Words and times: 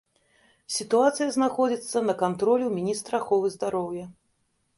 Сітуацыя 0.75 1.27
знаходзіцца 1.35 1.97
на 2.07 2.13
кантролі 2.23 2.63
ў 2.69 2.79
міністра 2.79 3.13
аховы 3.25 3.47
здароўя. 3.59 4.05